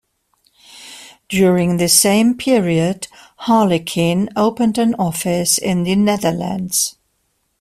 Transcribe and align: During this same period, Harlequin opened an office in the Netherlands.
During 1.29 1.77
this 1.77 1.93
same 1.95 2.35
period, 2.35 3.07
Harlequin 3.41 4.29
opened 4.35 4.79
an 4.79 4.95
office 4.95 5.59
in 5.59 5.83
the 5.83 5.95
Netherlands. 5.95 6.95